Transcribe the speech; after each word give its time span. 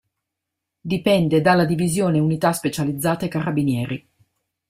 Dipende 0.83 1.41
dalla 1.41 1.63
Divisione 1.63 2.17
unità 2.19 2.53
specializzate 2.53 3.27
carabinieri. 3.27 4.09